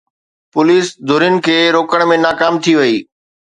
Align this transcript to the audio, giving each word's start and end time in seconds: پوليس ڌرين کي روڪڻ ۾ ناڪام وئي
پوليس 0.55 0.87
ڌرين 1.09 1.35
کي 1.45 1.57
روڪڻ 1.75 1.99
۾ 2.13 2.17
ناڪام 2.25 2.53
وئي 2.79 2.97